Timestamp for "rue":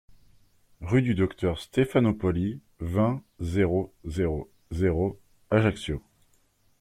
0.81-1.03